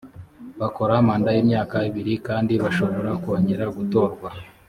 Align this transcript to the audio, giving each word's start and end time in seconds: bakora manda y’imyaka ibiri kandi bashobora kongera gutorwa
bakora 0.59 0.93
manda 1.07 1.29
y’imyaka 1.35 1.77
ibiri 1.89 2.13
kandi 2.27 2.53
bashobora 2.63 3.09
kongera 3.23 3.65
gutorwa 3.77 4.29